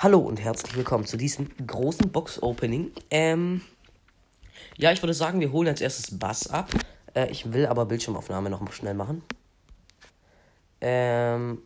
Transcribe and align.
Hallo 0.00 0.20
und 0.20 0.38
herzlich 0.38 0.76
willkommen 0.76 1.06
zu 1.06 1.16
diesem 1.16 1.48
großen 1.66 2.12
Box-Opening. 2.12 2.92
Ähm, 3.10 3.62
ja, 4.76 4.92
ich 4.92 5.02
würde 5.02 5.12
sagen, 5.12 5.40
wir 5.40 5.50
holen 5.50 5.66
als 5.66 5.80
erstes 5.80 6.16
Bass 6.16 6.46
ab. 6.46 6.70
Äh, 7.14 7.28
ich 7.32 7.52
will 7.52 7.66
aber 7.66 7.84
Bildschirmaufnahme 7.84 8.48
noch 8.48 8.60
mal 8.60 8.70
schnell 8.70 8.94
machen. 8.94 9.24
Ähm, 10.80 11.62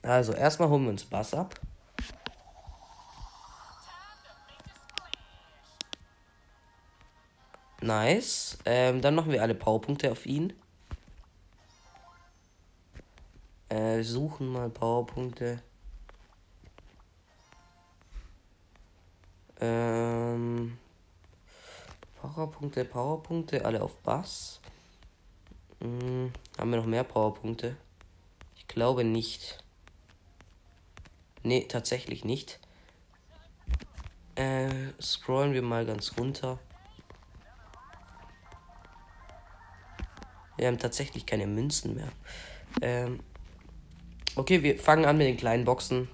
also, 0.00 0.32
erstmal 0.32 0.68
holen 0.68 0.84
wir 0.84 0.90
uns 0.90 1.04
Bass 1.04 1.34
ab. 1.34 1.58
Nice. 7.80 8.58
Ähm, 8.64 9.00
dann 9.00 9.16
machen 9.16 9.32
wir 9.32 9.42
alle 9.42 9.56
Powerpunkte 9.56 10.12
auf 10.12 10.24
ihn. 10.24 10.52
Äh, 13.70 14.04
suchen 14.04 14.46
mal 14.52 14.70
Powerpunkte. 14.70 15.64
Ähm, 19.64 20.76
Powerpunkte, 22.20 22.84
Powerpunkte, 22.84 23.64
alle 23.64 23.80
auf 23.80 23.94
Bass. 23.98 24.60
Hm, 25.80 26.32
haben 26.58 26.70
wir 26.70 26.78
noch 26.78 26.86
mehr 26.86 27.04
Powerpunkte? 27.04 27.76
Ich 28.56 28.66
glaube 28.66 29.04
nicht. 29.04 29.62
Nee, 31.44 31.66
tatsächlich 31.68 32.24
nicht. 32.24 32.58
Äh, 34.34 34.68
scrollen 35.00 35.52
wir 35.52 35.62
mal 35.62 35.86
ganz 35.86 36.18
runter. 36.18 36.58
Wir 40.56 40.66
haben 40.66 40.78
tatsächlich 40.78 41.24
keine 41.24 41.46
Münzen 41.46 41.94
mehr. 41.94 42.08
Ähm, 42.80 43.20
okay, 44.34 44.64
wir 44.64 44.76
fangen 44.76 45.04
an 45.04 45.18
mit 45.18 45.28
den 45.28 45.36
kleinen 45.36 45.64
Boxen. 45.64 46.08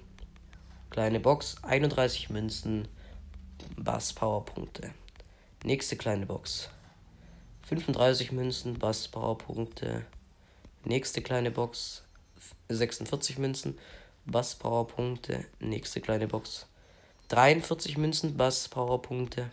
Kleine 0.91 1.19
Box, 1.19 1.63
31 1.63 2.29
Münzen. 2.29 2.87
Bass 3.83 4.11
Powerpunkte. 4.11 4.93
Nächste 5.63 5.95
kleine 5.95 6.25
Box. 6.25 6.69
35 7.63 8.33
Münzen, 8.33 8.77
Bass 8.77 9.07
Powerpunkte. 9.07 10.05
Nächste 10.83 11.21
kleine 11.21 11.49
Box. 11.49 12.03
46 12.67 13.37
Münzen, 13.37 13.77
Bass 14.25 14.55
Powerpunkte. 14.55 15.45
Nächste 15.59 16.01
kleine 16.01 16.27
Box. 16.27 16.65
43 17.29 17.97
Münzen, 17.97 18.35
Bass 18.35 18.67
Powerpunkte. 18.67 19.49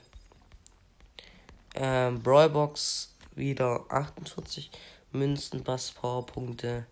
Ähm, 1.77 2.21
Brawlbox 2.21 3.15
wieder 3.37 3.85
48 3.91 4.73
Münzen, 5.13 5.63
Bass 5.63 5.93
Powerpunkte. 5.93 6.87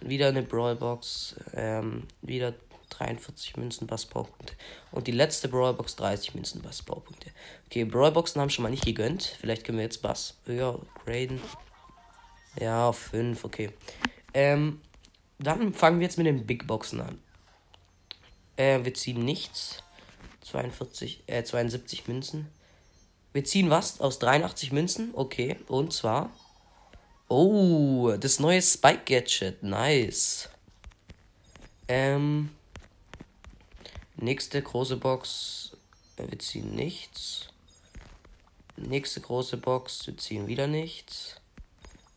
Wieder 0.00 0.28
eine 0.28 0.42
Brawlbox. 0.42 1.36
Ähm, 1.54 2.06
wieder 2.20 2.52
43 2.98 3.56
Münzen 3.56 3.86
Bass-Powerpunkte. 3.86 4.54
Und 4.90 5.06
die 5.06 5.12
letzte 5.12 5.48
Brawlbox 5.48 5.96
30 5.96 6.34
Münzen 6.34 6.62
Bass-Powerpunkte. 6.62 7.30
Okay, 7.66 7.84
Brawlboxen 7.84 8.40
haben 8.40 8.50
schon 8.50 8.62
mal 8.62 8.70
nicht 8.70 8.84
gegönnt. 8.84 9.36
Vielleicht 9.40 9.64
können 9.64 9.78
wir 9.78 9.84
jetzt 9.84 10.02
Bass 10.02 10.36
höher 10.44 10.80
graden. 11.04 11.40
Ja, 12.60 12.88
auf 12.88 12.98
5, 12.98 13.44
okay. 13.44 13.70
Ähm, 14.34 14.80
dann 15.38 15.72
fangen 15.72 16.00
wir 16.00 16.06
jetzt 16.06 16.18
mit 16.18 16.26
den 16.26 16.46
Big 16.46 16.66
Boxen 16.66 17.00
an. 17.00 17.18
Äh, 18.56 18.84
wir 18.84 18.94
ziehen 18.94 19.24
nichts. 19.24 19.82
42, 20.42 21.24
äh, 21.26 21.42
72 21.42 22.08
Münzen. 22.08 22.48
Wir 23.32 23.44
ziehen 23.44 23.70
was 23.70 24.00
aus 24.00 24.18
83 24.18 24.72
Münzen. 24.72 25.10
Okay, 25.14 25.56
und 25.68 25.92
zwar. 25.92 26.30
Oh, 27.28 28.12
das 28.20 28.40
neue 28.40 28.60
Spike 28.60 29.02
Gadget. 29.06 29.62
Nice. 29.62 30.50
Ähm, 31.88 32.50
Nächste 34.22 34.62
große 34.62 34.98
Box. 34.98 35.76
Wir 36.16 36.38
ziehen 36.38 36.76
nichts. 36.76 37.48
Nächste 38.76 39.20
große 39.20 39.56
Box. 39.56 40.06
Wir 40.06 40.16
ziehen 40.16 40.46
wieder 40.46 40.68
nichts. 40.68 41.40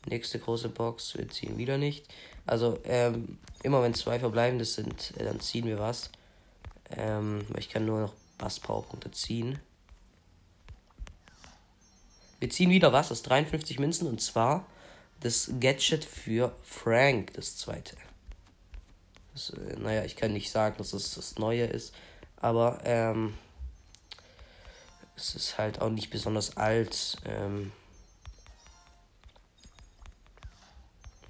Nächste 0.05 0.37
große 0.37 0.69
Box. 0.69 1.17
Wir 1.17 1.27
ziehen 1.29 1.57
wieder 1.57 1.79
nicht. 1.79 2.05
Also, 2.45 2.77
ähm, 2.83 3.39
immer 3.63 3.81
wenn 3.81 3.95
zwei 3.95 4.19
verbleibende 4.19 4.65
sind, 4.65 5.15
äh, 5.17 5.23
dann 5.23 5.39
ziehen 5.39 5.65
wir 5.65 5.79
was. 5.79 6.11
Ähm, 6.95 7.43
ich 7.57 7.69
kann 7.69 7.87
nur 7.87 8.01
noch 8.01 8.13
Bass-Powerpunkte 8.37 9.09
ziehen. 9.09 9.57
Wir 12.39 12.51
ziehen 12.51 12.69
wieder 12.69 12.93
was 12.93 13.11
aus 13.11 13.23
53 13.23 13.79
Münzen 13.79 14.07
und 14.07 14.21
zwar 14.21 14.67
das 15.21 15.49
Gadget 15.59 16.05
für 16.05 16.55
Frank, 16.61 17.33
das 17.33 17.57
zweite. 17.57 17.97
Das, 19.35 19.49
äh, 19.49 19.75
naja, 19.77 20.05
ich 20.05 20.15
kann 20.15 20.31
nicht 20.31 20.49
sagen, 20.49 20.75
dass 20.77 20.93
es 20.93 21.13
das 21.13 21.37
Neue 21.37 21.65
ist, 21.65 21.93
aber 22.37 22.79
ähm, 22.85 23.37
es 25.17 25.35
ist 25.35 25.57
halt 25.57 25.81
auch 25.81 25.89
nicht 25.89 26.09
besonders 26.09 26.55
alt. 26.55 27.17
Ähm, 27.25 27.73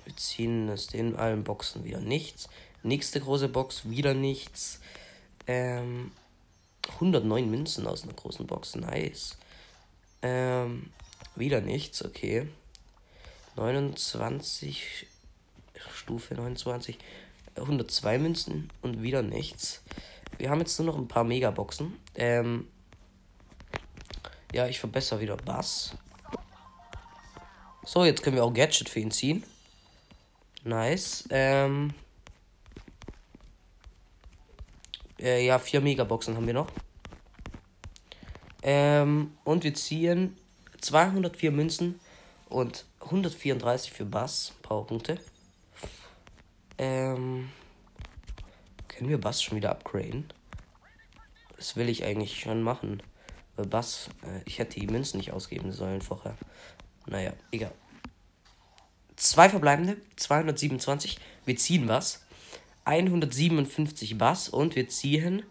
wir 0.06 0.16
ziehen 0.16 0.70
aus 0.70 0.88
den 0.88 1.16
allen 1.16 1.44
Boxen 1.44 1.84
wieder 1.84 2.00
nichts. 2.00 2.48
Nächste 2.84 3.20
große 3.20 3.50
Box 3.50 3.90
wieder 3.90 4.14
nichts. 4.14 4.80
Ähm, 5.48 6.12
109 6.94 7.50
Münzen 7.50 7.88
aus 7.88 8.04
einer 8.04 8.14
großen 8.14 8.46
Box, 8.46 8.76
nice. 8.76 9.38
Ähm, 10.22 10.92
wieder 11.36 11.60
nichts, 11.60 12.06
okay. 12.06 12.48
29, 13.56 15.08
Stufe 15.94 16.36
29. 16.36 17.00
102 17.56 18.20
Münzen 18.20 18.70
und 18.82 19.02
wieder 19.02 19.22
nichts. 19.22 19.84
Wir 20.38 20.50
haben 20.50 20.60
jetzt 20.60 20.78
nur 20.80 20.88
noch 20.88 20.98
ein 20.98 21.08
paar 21.08 21.24
Megaboxen. 21.24 21.98
Ähm, 22.16 22.68
ja, 24.54 24.68
ich 24.68 24.80
verbessere 24.80 25.20
wieder 25.20 25.38
Bass. 25.38 25.96
So, 27.84 28.04
jetzt 28.04 28.24
können 28.24 28.36
wir 28.36 28.44
auch 28.44 28.54
Gadget 28.54 28.90
für 28.90 29.00
ihn 29.00 29.12
ziehen. 29.12 29.44
Nice. 30.64 31.26
Ähm, 31.30 31.94
äh, 35.20 35.46
ja, 35.46 35.60
vier 35.60 35.82
Megaboxen 35.82 36.36
haben 36.36 36.48
wir 36.48 36.54
noch. 36.54 36.72
Ähm, 38.64 39.38
und 39.44 39.64
wir 39.64 39.74
ziehen 39.76 40.36
204 40.82 41.52
Münzen 41.52 42.00
und 42.50 42.86
134 43.02 43.92
für 43.92 44.06
Bass, 44.06 44.54
Powerpunkte. 44.64 45.20
Ähm, 46.78 47.50
können 48.88 49.09
wir 49.09 49.19
Bass 49.19 49.41
schon 49.41 49.58
wieder 49.58 49.72
upgraden? 49.72 50.25
Das 51.58 51.75
will 51.75 51.90
ich 51.90 52.03
eigentlich 52.03 52.40
schon 52.40 52.62
machen. 52.62 53.02
Weil 53.56 53.68
Bass, 53.68 54.09
äh, 54.24 54.41
ich 54.46 54.59
hätte 54.59 54.80
die 54.80 54.88
Münzen 54.88 55.18
nicht 55.18 55.31
ausgeben 55.31 55.72
sollen 55.72 56.02
vorher. 56.02 56.36
Naja, 57.06 57.34
egal. 57.52 57.72
Zwei 59.16 59.50
verbleibende, 59.50 59.97
227. 60.18 61.18
Wir 61.46 61.56
ziehen 61.56 61.88
was. 61.88 62.25
157 62.86 64.18
Bass 64.18 64.50
und 64.50 64.75
wir 64.75 64.88
ziehen 64.90 65.44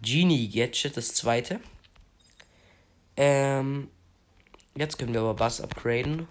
Genie 0.00 0.48
Gadget, 0.48 0.96
das 0.96 1.14
zweite. 1.14 1.60
Ähm, 3.16 3.90
jetzt 4.76 4.98
können 4.98 5.12
wir 5.12 5.20
aber 5.20 5.34
Bass 5.34 5.60
upgraden. 5.60 6.28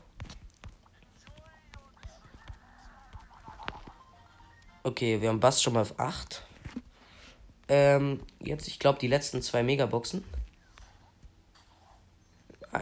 Okay, 4.87 5.19
wir 5.19 5.27
haben 5.27 5.41
Bass 5.41 5.61
schon 5.61 5.73
mal 5.73 5.81
auf 5.81 5.99
8. 5.99 6.43
Ähm, 7.67 8.21
jetzt, 8.39 8.69
ich 8.69 8.79
glaube, 8.79 8.99
die 8.99 9.09
letzten 9.09 9.41
zwei 9.41 9.61
Megaboxen. 9.61 10.23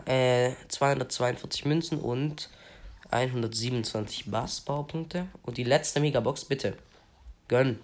Äh, 0.05 0.51
242 0.67 1.65
Münzen 1.65 1.99
und 1.99 2.51
127 3.09 4.29
Bass-Baupunkte. 4.29 5.29
Und 5.41 5.57
die 5.57 5.63
letzte 5.63 5.99
Megabox, 5.99 6.45
bitte. 6.45 6.77
Gönn. 7.47 7.79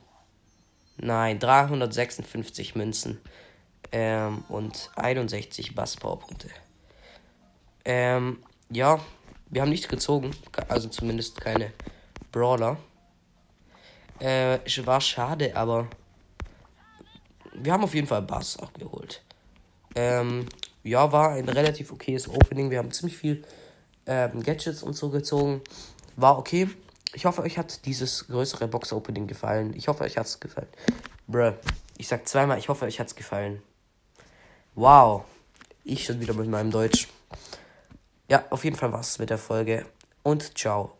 Nein, 0.98 1.40
356 1.40 2.75
Münzen. 2.75 3.19
Ähm, 3.92 4.44
und 4.50 4.92
61 4.98 5.74
Bass-Baupunkte. 5.74 6.50
Ähm, 7.86 8.44
ja, 8.69 9.00
wir 9.50 9.63
haben 9.63 9.69
nichts 9.69 9.88
gezogen. 9.88 10.30
Also 10.68 10.90
zumindest 10.90 11.42
keine 11.42 11.74
Brawler. 12.31 12.78
Äh, 14.21 14.59
war 14.85 15.01
schade, 15.01 15.56
aber 15.56 15.88
wir 17.53 17.73
haben 17.73 17.83
auf 17.83 17.95
jeden 17.95 18.06
Fall 18.06 18.21
Bass 18.21 18.57
auch 18.59 18.71
geholt. 18.73 19.23
Ähm, 19.95 20.45
ja, 20.83 21.12
war 21.12 21.31
ein 21.31 21.50
relativ 21.50 21.91
okayes 21.91 22.29
Opening. 22.29 22.69
Wir 22.69 22.77
haben 22.77 22.91
ziemlich 22.91 23.18
viel 23.18 23.44
ähm, 24.06 24.44
Gadgets 24.44 24.83
und 24.83 24.94
so 24.94 25.09
gezogen. 25.09 25.62
War 26.18 26.38
okay. 26.38 26.69
Ich 27.13 27.25
hoffe, 27.25 27.41
euch 27.41 27.57
hat 27.57 27.85
dieses 27.85 28.27
größere 28.27 28.68
Box-Opening 28.68 29.25
gefallen. 29.25 29.73
Ich 29.75 29.88
hoffe, 29.88 30.03
euch 30.03 30.18
hat 30.18 30.27
es 30.27 30.39
gefallen. 30.39 30.69
Bruh. 31.27 31.53
Ich 31.97 32.07
sag 32.07 32.27
zweimal, 32.27 32.57
ich 32.59 32.69
hoffe, 32.69 32.85
euch 32.85 33.00
hat 33.00 33.07
es 33.07 33.15
gefallen. 33.15 33.62
Wow. 34.75 35.23
Ich 35.83 36.06
schon 36.06 36.19
wieder 36.19 36.33
mit 36.33 36.47
meinem 36.47 36.71
Deutsch. 36.71 37.07
Ja, 38.29 38.45
auf 38.51 38.63
jeden 38.63 38.75
Fall 38.75 38.94
war 38.94 39.01
es 39.01 39.18
mit 39.18 39.31
der 39.31 39.39
Folge. 39.39 39.85
Und 40.23 40.57
ciao. 40.57 40.94